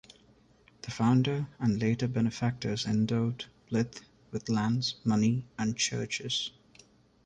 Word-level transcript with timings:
The 0.81 0.89
founder 0.89 1.45
and 1.59 1.79
later 1.79 2.07
benefactors 2.07 2.87
endowed 2.87 3.45
Blyth 3.69 4.01
with 4.31 4.49
lands, 4.49 4.95
money 5.05 5.45
and 5.59 5.77
churches. 5.77 6.49